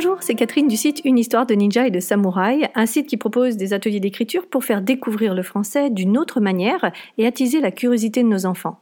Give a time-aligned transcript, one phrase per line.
[0.00, 3.16] Bonjour, c'est Catherine du site Une histoire de ninja et de samouraï, un site qui
[3.16, 7.72] propose des ateliers d'écriture pour faire découvrir le français d'une autre manière et attiser la
[7.72, 8.78] curiosité de nos enfants.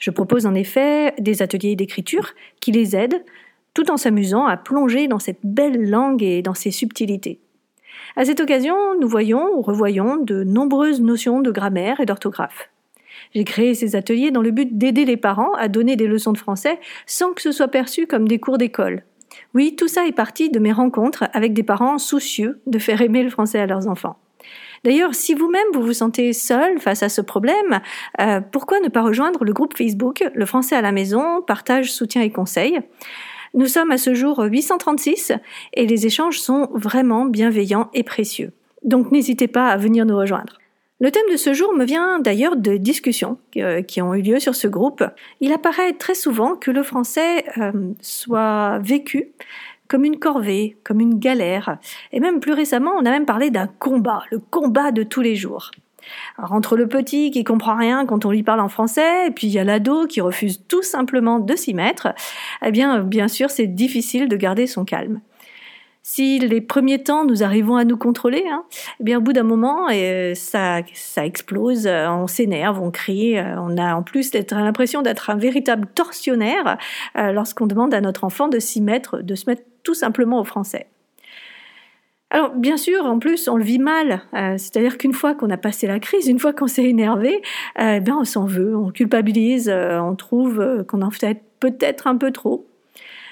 [0.00, 3.24] Je propose en effet des ateliers d'écriture qui les aident
[3.72, 7.38] tout en s'amusant à plonger dans cette belle langue et dans ses subtilités.
[8.16, 12.68] À cette occasion, nous voyons ou revoyons de nombreuses notions de grammaire et d'orthographe.
[13.32, 16.38] J'ai créé ces ateliers dans le but d'aider les parents à donner des leçons de
[16.38, 19.04] français sans que ce soit perçu comme des cours d'école.
[19.54, 23.22] Oui, tout ça est parti de mes rencontres avec des parents soucieux de faire aimer
[23.22, 24.18] le français à leurs enfants.
[24.84, 27.80] D'ailleurs, si vous-même vous vous sentez seul face à ce problème,
[28.20, 32.22] euh, pourquoi ne pas rejoindre le groupe Facebook Le français à la maison, partage, soutien
[32.22, 32.80] et conseils
[33.54, 35.32] Nous sommes à ce jour 836
[35.74, 38.52] et les échanges sont vraiment bienveillants et précieux.
[38.84, 40.58] Donc n'hésitez pas à venir nous rejoindre.
[41.00, 44.40] Le thème de ce jour me vient d'ailleurs de discussions euh, qui ont eu lieu
[44.40, 45.04] sur ce groupe.
[45.40, 49.28] Il apparaît très souvent que le français euh, soit vécu
[49.86, 51.78] comme une corvée, comme une galère.
[52.10, 55.36] Et même plus récemment, on a même parlé d'un combat, le combat de tous les
[55.36, 55.70] jours.
[56.36, 59.46] Alors, entre le petit qui comprend rien quand on lui parle en français, et puis
[59.46, 62.08] il y a l'ado qui refuse tout simplement de s'y mettre,
[62.64, 65.20] eh bien, bien sûr, c'est difficile de garder son calme
[66.10, 68.64] si les premiers temps nous arrivons à nous contrôler, hein,
[68.98, 73.36] eh bien au bout d'un moment, euh, ça, ça explose, euh, on s'énerve, on crie,
[73.36, 76.78] euh, on a en plus l'impression d'être un véritable tortionnaire
[77.14, 80.86] lorsqu'on demande à notre enfant de s'y mettre, de se mettre tout simplement au français.
[82.30, 84.22] Alors bien sûr, en plus, on le vit mal.
[84.32, 87.42] C'est-à-dire qu'une fois qu'on a passé la crise, une fois qu'on s'est énervé,
[87.78, 92.30] eh bien on s'en veut, on culpabilise, on trouve qu'on en fait peut-être un peu
[92.30, 92.66] trop.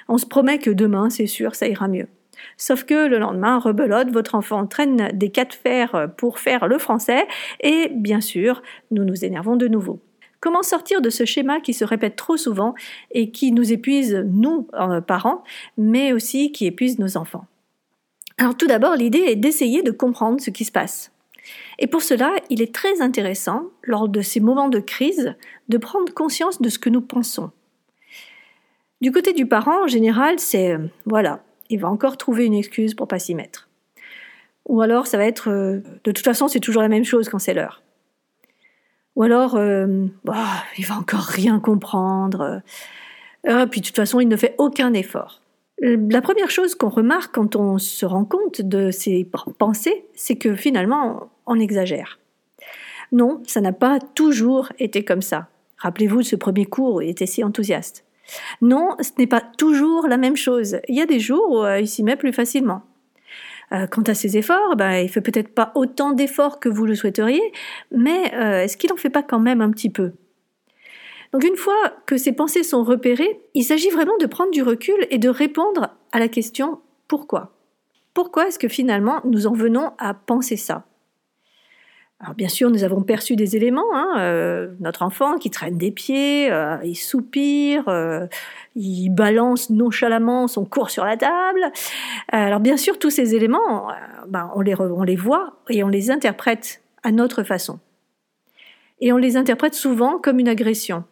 [0.08, 2.08] On se promet que demain, c'est sûr, ça ira mieux.
[2.56, 6.78] Sauf que le lendemain, rebelote, votre enfant traîne des cas de fer pour faire le
[6.78, 7.26] français
[7.60, 10.00] et bien sûr, nous nous énervons de nouveau.
[10.40, 12.74] Comment sortir de ce schéma qui se répète trop souvent
[13.10, 15.42] et qui nous épuise, nous, euh, parents,
[15.76, 17.46] mais aussi qui épuise nos enfants?
[18.38, 21.10] Alors tout d'abord, l'idée est d'essayer de comprendre ce qui se passe.
[21.78, 25.34] Et pour cela, il est très intéressant, lors de ces moments de crise,
[25.68, 27.50] de prendre conscience de ce que nous pensons.
[29.00, 32.94] Du côté du parent, en général, c'est euh, voilà, il va encore trouver une excuse
[32.94, 33.68] pour pas s'y mettre.
[34.66, 37.38] Ou alors ça va être euh, de toute façon c'est toujours la même chose quand
[37.38, 37.82] c'est l'heure.
[39.14, 39.58] Ou alors
[40.24, 42.62] bah, il va encore rien comprendre.
[43.48, 45.40] Euh, puis de toute façon il ne fait aucun effort.
[45.80, 49.28] La première chose qu'on remarque quand on se rend compte de ces
[49.58, 52.18] pensées, c'est que finalement on exagère.
[53.12, 55.48] Non, ça n'a pas toujours été comme ça.
[55.76, 58.05] Rappelez-vous de ce premier cours où il était si enthousiaste.
[58.60, 60.78] Non, ce n'est pas toujours la même chose.
[60.88, 62.82] Il y a des jours où euh, il s'y met plus facilement.
[63.72, 66.94] Euh, quant à ses efforts, ben, il fait peut-être pas autant d'efforts que vous le
[66.94, 67.52] souhaiteriez,
[67.90, 70.12] mais euh, est-ce qu'il en fait pas quand même un petit peu?
[71.32, 75.06] Donc une fois que ces pensées sont repérées, il s'agit vraiment de prendre du recul
[75.10, 77.56] et de répondre à la question pourquoi?
[78.14, 80.86] Pourquoi est-ce que finalement nous en venons à penser ça?
[82.18, 83.94] Alors bien sûr, nous avons perçu des éléments.
[83.94, 88.26] Hein, euh, notre enfant qui traîne des pieds, euh, il soupire, euh,
[88.74, 91.60] il balance nonchalamment son cours sur la table.
[92.32, 93.88] alors bien sûr, tous ces éléments,
[94.28, 97.80] ben, on, les on les voit et on les interprète à notre façon.
[99.00, 101.04] Et on les interprète souvent comme une agression.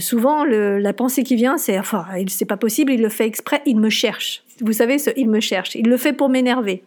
[0.00, 3.60] souvent, le, la pensée qui vient, c'est enfin, c'est pas possible, il le fait exprès,
[3.66, 4.42] il me cherche.
[4.62, 6.82] Vous savez, ce, il me cherche, il le fait pour m'énerver.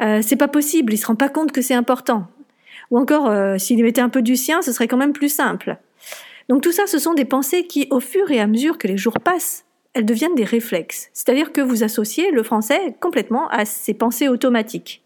[0.00, 2.26] Euh, c'est pas possible, il se rend pas compte que c'est important.
[2.90, 5.76] Ou encore, euh, s'il mettait un peu du sien, ce serait quand même plus simple.
[6.48, 8.96] Donc tout ça, ce sont des pensées qui, au fur et à mesure que les
[8.96, 9.64] jours passent,
[9.94, 11.10] elles deviennent des réflexes.
[11.12, 15.02] C'est-à-dire que vous associez le français complètement à ces pensées automatiques.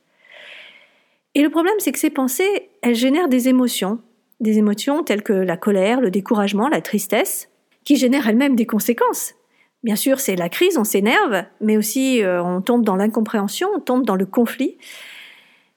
[1.34, 4.00] Et le problème, c'est que ces pensées, elles génèrent des émotions,
[4.40, 7.48] des émotions telles que la colère, le découragement, la tristesse,
[7.84, 9.34] qui génèrent elles-mêmes des conséquences.
[9.82, 13.80] Bien sûr, c'est la crise, on s'énerve, mais aussi euh, on tombe dans l'incompréhension, on
[13.80, 14.78] tombe dans le conflit.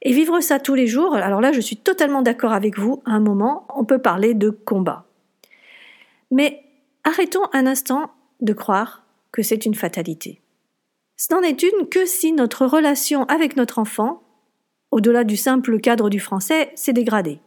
[0.04, 3.12] Et vivre ça tous les jours, alors là, je suis totalement d'accord avec vous, à
[3.12, 5.06] un moment, on peut parler de combat.
[6.30, 6.64] Mais
[7.04, 10.42] arrêtons un instant de croire que c'est une fatalité.
[11.18, 14.22] Ce n'en est une que si notre relation avec notre enfant,
[14.92, 17.40] au-delà du simple cadre du français, s'est dégradée.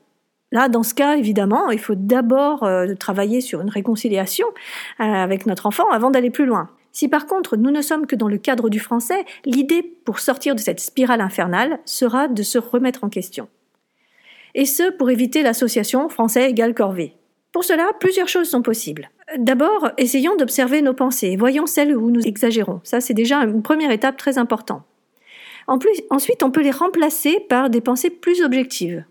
[0.51, 4.47] Là, dans ce cas, évidemment, il faut d'abord euh, travailler sur une réconciliation
[5.01, 6.71] euh, avec notre enfant avant d'aller plus loin.
[6.93, 10.55] Si par contre nous ne sommes que dans le cadre du français, l'idée pour sortir
[10.55, 13.49] de cette spirale infernale sera de se remettre en question.
[14.55, 17.15] Et ce, pour éviter l'association français égale corvée.
[17.53, 19.11] Pour cela, plusieurs choses sont possibles.
[19.37, 22.81] D'abord, essayons d'observer nos pensées, voyons celles où nous exagérons.
[22.85, 24.83] Ça, c'est déjà une première étape très importante.
[25.67, 29.05] Ensuite, on peut les remplacer par des pensées plus objectives.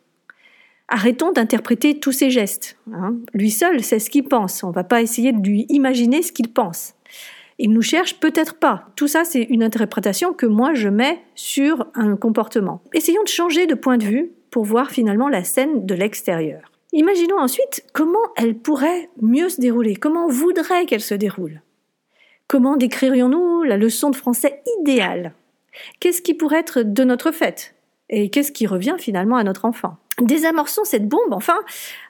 [0.89, 2.77] Arrêtons d'interpréter tous ses gestes.
[2.93, 3.17] Hein.
[3.33, 4.63] Lui seul sait ce qu'il pense.
[4.63, 6.93] On ne va pas essayer de lui imaginer ce qu'il pense.
[7.59, 8.89] Il nous cherche peut-être pas.
[8.95, 12.81] Tout ça, c'est une interprétation que moi je mets sur un comportement.
[12.93, 16.71] Essayons de changer de point de vue pour voir finalement la scène de l'extérieur.
[16.93, 21.61] Imaginons ensuite comment elle pourrait mieux se dérouler, comment on voudrait qu'elle se déroule.
[22.47, 25.33] Comment décririons-nous la leçon de français idéale?
[25.99, 27.75] Qu'est-ce qui pourrait être de notre fait?
[28.09, 29.97] Et qu'est-ce qui revient finalement à notre enfant?
[30.21, 31.59] Désamorçons cette bombe, enfin,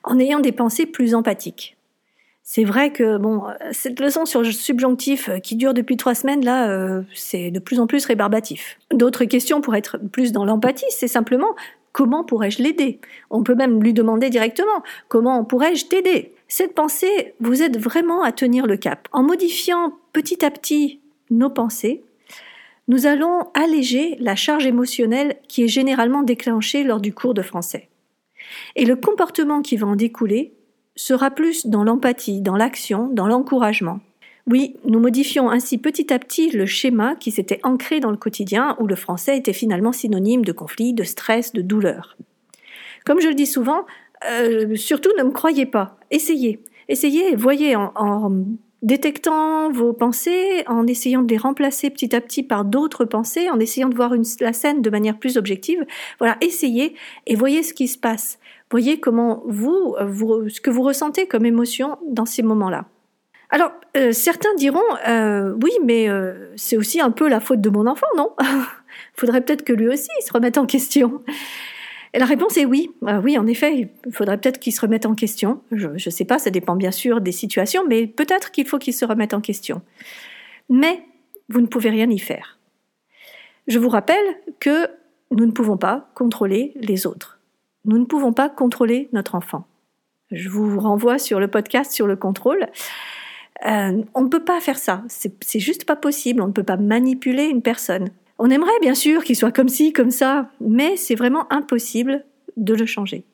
[0.03, 1.77] en ayant des pensées plus empathiques.
[2.49, 3.43] C'est vrai que bon,
[3.73, 7.81] cette leçon sur le subjonctif qui dure depuis trois semaines là, euh, c'est de plus
[7.81, 8.79] en plus rébarbatif.
[8.93, 11.57] D'autres questions pour être plus dans l'empathie, c'est simplement
[11.91, 13.01] comment pourrais-je l'aider?
[13.29, 16.35] On peut même lui demander directement comment pourrais-je t'aider?
[16.47, 19.09] Cette pensée vous aide vraiment à tenir le cap.
[19.11, 22.03] En modifiant petit à petit nos pensées,
[22.87, 27.89] nous allons alléger la charge émotionnelle qui est généralement déclenchée lors du cours de français.
[28.75, 30.53] Et le comportement qui va en découler
[30.95, 33.99] sera plus dans l'empathie, dans l'action, dans l'encouragement.
[34.47, 38.77] Oui, nous modifions ainsi petit à petit le schéma qui s'était ancré dans le quotidien
[38.79, 42.17] où le français était finalement synonyme de conflit, de stress, de douleur.
[43.05, 43.85] Comme je le dis souvent,
[44.29, 46.61] euh, surtout ne me croyez pas, essayez.
[46.87, 48.31] Essayez, voyez en, en
[48.81, 53.59] détectant vos pensées, en essayant de les remplacer petit à petit par d'autres pensées, en
[53.59, 55.85] essayant de voir la scène de manière plus objective.
[56.19, 56.95] Voilà, essayez
[57.25, 58.39] et voyez ce qui se passe.
[58.69, 62.85] Voyez comment vous, vous ce que vous ressentez comme émotion dans ces moments-là.
[63.49, 67.69] Alors, euh, certains diront, euh, oui, mais euh, c'est aussi un peu la faute de
[67.69, 68.35] mon enfant, non?
[69.15, 71.21] Faudrait peut-être que lui aussi se remette en question.
[72.17, 72.89] La réponse est oui.
[73.23, 75.61] oui, en effet, il faudrait peut-être qu'il se remette en question.
[75.71, 78.93] Je ne sais pas, ça dépend bien sûr des situations, mais peut-être qu'il faut qu'il
[78.93, 79.81] se remette en question.
[80.69, 81.03] Mais
[81.49, 82.57] vous ne pouvez rien y faire.
[83.67, 84.25] Je vous rappelle
[84.59, 84.87] que
[85.29, 87.39] nous ne pouvons pas contrôler les autres.
[87.85, 89.67] Nous ne pouvons pas contrôler notre enfant.
[90.31, 92.67] Je vous renvoie sur le podcast sur le contrôle.
[93.65, 95.03] Euh, on ne peut pas faire ça.
[95.07, 96.41] C'est juste pas possible.
[96.41, 98.09] On ne peut pas manipuler une personne.
[98.39, 102.25] On aimerait bien sûr qu'il soit comme ci, comme ça, mais c'est vraiment impossible
[102.55, 103.25] de le changer.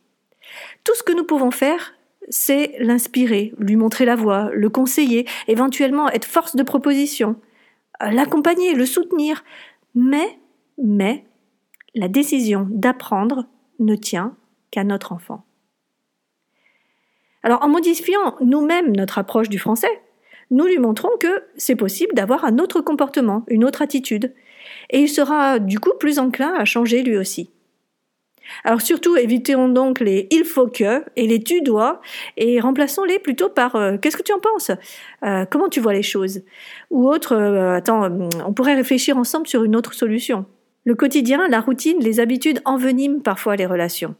[0.83, 1.93] Tout ce que nous pouvons faire,
[2.29, 7.35] c'est l'inspirer, lui montrer la voie, le conseiller, éventuellement être force de proposition,
[8.01, 9.43] euh, l'accompagner, le soutenir.
[9.95, 10.39] Mais,
[10.77, 11.25] mais,
[11.95, 13.45] la décision d'apprendre
[13.79, 14.35] ne tient
[14.71, 15.45] qu'à notre enfant.
[17.43, 20.01] Alors en modifiant nous-mêmes notre approche du français,
[20.49, 24.33] nous lui montrons que c'est possible d'avoir un autre comportement, une autre attitude,
[24.89, 27.49] et il sera du coup plus enclin à changer lui aussi.
[28.63, 32.01] Alors surtout, évitons donc les il faut que et les tu dois
[32.37, 34.71] et remplaçons-les plutôt par euh, qu'est-ce que tu en penses?
[35.23, 36.41] Euh, Comment tu vois les choses?
[36.89, 38.09] Ou autre, euh, attends,
[38.45, 40.45] on pourrait réfléchir ensemble sur une autre solution.
[40.85, 44.15] Le quotidien, la routine, les habitudes enveniment parfois les relations.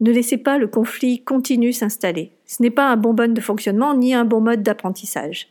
[0.00, 2.32] Ne laissez pas le conflit continu s'installer.
[2.44, 5.48] Ce n'est pas un bon mode de fonctionnement ni un bon mode d'apprentissage.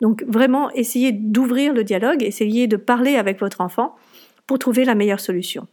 [0.00, 3.96] Donc vraiment, essayez d'ouvrir le dialogue, essayez de parler avec votre enfant
[4.46, 5.66] pour trouver la meilleure solution.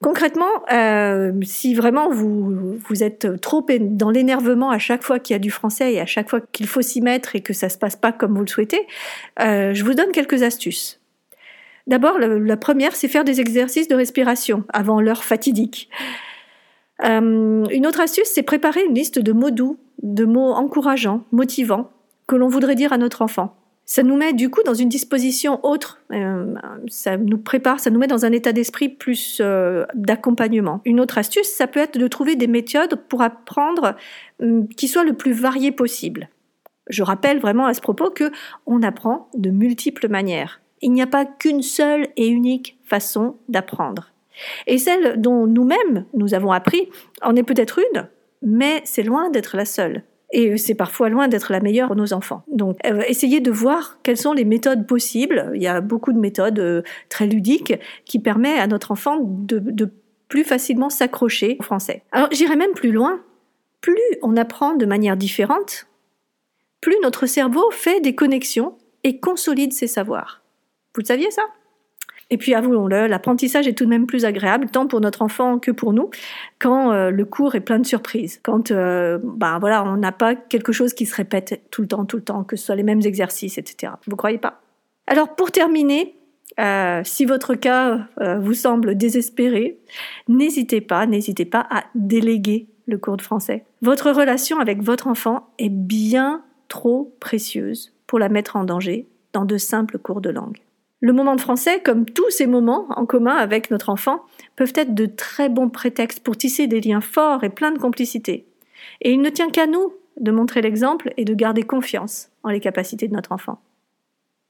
[0.00, 5.40] Concrètement, euh, si vraiment vous, êtes trop dans l'énervement à chaque fois qu'il y a
[5.40, 7.96] du français et à chaque fois qu'il faut s'y mettre et que ça se passe
[7.96, 8.86] pas comme vous le souhaitez,
[9.40, 11.00] euh, je vous donne quelques astuces.
[11.88, 15.88] D'abord, la, première, c'est faire des exercices de respiration avant l'heure fatidique.
[17.02, 21.90] Euh, une autre astuce, c'est préparer une liste de mots doux, de mots encourageants, motivants,
[22.28, 23.56] que l'on voudrait dire à notre enfant.
[23.84, 26.54] Ça nous met du coup dans une disposition autre, euh,
[26.88, 30.82] ça nous prépare, ça nous met dans un état d'esprit plus euh, d'accompagnement.
[30.84, 33.96] Une autre astuce, ça peut être de trouver des méthodes pour apprendre
[34.42, 36.28] hum, qui soient le plus variées possible.
[36.90, 38.30] Je rappelle vraiment à ce propos que
[38.66, 40.60] on apprend de multiples manières.
[40.82, 44.12] Il n'y a pas qu'une seule et unique façon d'apprendre.
[44.66, 46.90] Et celle dont nous-mêmes nous avons appris
[47.22, 48.06] en est peut-être une,
[48.42, 50.02] mais c'est loin d'être la seule.
[50.32, 52.42] Et c'est parfois loin d'être la meilleure pour nos enfants.
[52.48, 55.52] Donc, euh, essayez de voir quelles sont les méthodes possibles.
[55.54, 59.58] Il y a beaucoup de méthodes euh, très ludiques qui permettent à notre enfant de,
[59.58, 59.90] de
[60.28, 62.02] plus facilement s'accrocher au français.
[62.12, 63.20] Alors, j'irai même plus loin.
[63.80, 65.86] Plus on apprend de manière différente,
[66.80, 70.42] plus notre cerveau fait des connexions et consolide ses savoirs.
[70.94, 71.42] Vous le saviez ça?
[72.30, 75.70] Et puis avouons-le, l'apprentissage est tout de même plus agréable, tant pour notre enfant que
[75.70, 76.10] pour nous,
[76.58, 80.72] quand euh, le cours est plein de surprises, quand ben voilà, on n'a pas quelque
[80.72, 83.02] chose qui se répète tout le temps, tout le temps, que ce soit les mêmes
[83.02, 83.92] exercices, etc.
[84.06, 84.60] Vous croyez pas?
[85.06, 86.16] Alors pour terminer,
[86.60, 88.06] euh, si votre cas
[88.40, 89.78] vous semble désespéré,
[90.28, 93.64] n'hésitez pas, n'hésitez pas à déléguer le cours de français.
[93.82, 99.44] Votre relation avec votre enfant est bien trop précieuse pour la mettre en danger dans
[99.44, 100.58] de simples cours de langue.
[101.00, 104.24] Le moment de français, comme tous ces moments en commun avec notre enfant,
[104.56, 108.46] peuvent être de très bons prétextes pour tisser des liens forts et pleins de complicité.
[109.00, 112.58] Et il ne tient qu'à nous de montrer l'exemple et de garder confiance en les
[112.58, 113.60] capacités de notre enfant.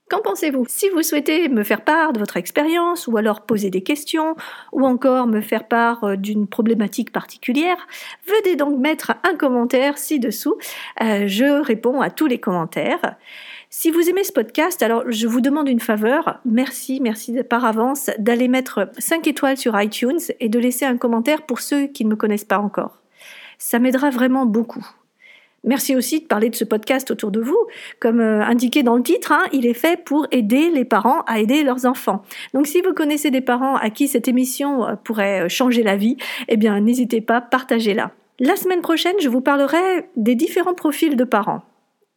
[0.09, 0.65] Qu'en pensez-vous?
[0.69, 4.37] Si vous souhaitez me faire part de votre expérience ou alors poser des questions
[4.73, 7.77] ou encore me faire part euh, d'une problématique particulière,
[8.27, 10.57] venez donc mettre un commentaire ci-dessous.
[11.03, 13.17] Euh, je réponds à tous les commentaires.
[13.71, 16.41] Si vous aimez ce podcast, alors je vous demande une faveur.
[16.47, 21.43] Merci, merci par avance d'aller mettre 5 étoiles sur iTunes et de laisser un commentaire
[21.43, 23.03] pour ceux qui ne me connaissent pas encore.
[23.59, 24.87] Ça m'aidera vraiment beaucoup.
[25.65, 27.59] Merci aussi de parler de ce podcast autour de vous.
[28.01, 31.41] Comme euh, indiqué dans le titre, hein, il est fait pour aider les parents à
[31.41, 32.23] aider leurs enfants.
[32.55, 35.97] Donc si vous connaissez des parents à qui cette émission euh, pourrait euh, changer la
[35.97, 36.17] vie,
[36.49, 38.13] eh bien n'hésitez pas, partagez-la.
[38.39, 41.63] La semaine prochaine, je vous parlerai des différents profils de parents.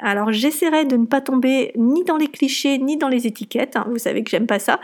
[0.01, 3.85] Alors j'essaierai de ne pas tomber ni dans les clichés ni dans les étiquettes, hein,
[3.89, 4.79] vous savez que j'aime pas ça,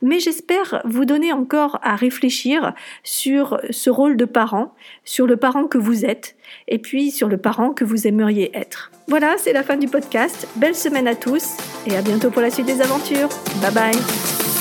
[0.00, 4.74] mais j'espère vous donner encore à réfléchir sur ce rôle de parent,
[5.04, 6.36] sur le parent que vous êtes,
[6.68, 8.90] et puis sur le parent que vous aimeriez être.
[9.08, 10.48] Voilà, c'est la fin du podcast.
[10.56, 13.28] Belle semaine à tous et à bientôt pour la suite des aventures.
[13.60, 14.51] Bye bye